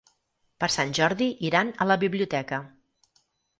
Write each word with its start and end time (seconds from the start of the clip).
Per 0.63 0.69
Sant 0.75 0.93
Jordi 0.99 1.27
iran 1.51 1.71
a 1.85 1.89
la 1.93 1.99
biblioteca. 2.07 2.63